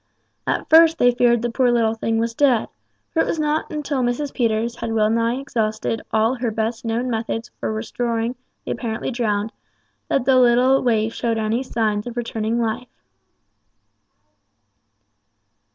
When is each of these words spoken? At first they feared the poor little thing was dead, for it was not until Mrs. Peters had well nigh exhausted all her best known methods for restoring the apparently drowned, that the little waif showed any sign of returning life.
At 0.47 0.67
first 0.67 0.97
they 0.97 1.11
feared 1.13 1.43
the 1.43 1.51
poor 1.51 1.71
little 1.71 1.93
thing 1.93 2.17
was 2.17 2.33
dead, 2.33 2.69
for 3.11 3.19
it 3.19 3.27
was 3.27 3.37
not 3.37 3.71
until 3.71 4.01
Mrs. 4.01 4.33
Peters 4.33 4.77
had 4.77 4.91
well 4.93 5.11
nigh 5.11 5.35
exhausted 5.35 6.01
all 6.11 6.33
her 6.33 6.49
best 6.49 6.83
known 6.83 7.07
methods 7.07 7.51
for 7.59 7.71
restoring 7.71 8.33
the 8.65 8.71
apparently 8.71 9.11
drowned, 9.11 9.53
that 10.07 10.25
the 10.25 10.39
little 10.39 10.81
waif 10.81 11.13
showed 11.13 11.37
any 11.37 11.61
sign 11.61 12.01
of 12.07 12.17
returning 12.17 12.59
life. 12.59 12.89